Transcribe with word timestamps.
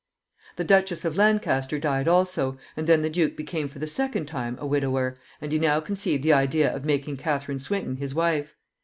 The 0.55 0.63
Duchess 0.63 1.05
of 1.05 1.15
Lancaster 1.15 1.77
died 1.77 2.07
also, 2.07 2.57
and 2.75 2.87
then 2.87 3.03
the 3.03 3.09
duke 3.11 3.35
became 3.37 3.67
for 3.69 3.77
the 3.77 3.85
second 3.85 4.25
time 4.25 4.57
a 4.59 4.65
widower, 4.65 5.19
and 5.39 5.51
he 5.51 5.59
now 5.59 5.79
conceived 5.79 6.23
the 6.23 6.33
idea 6.33 6.75
of 6.75 6.83
making 6.83 7.17
Catharine 7.17 7.59
Swinton 7.59 7.97
his 7.97 8.15
wife. 8.15 8.55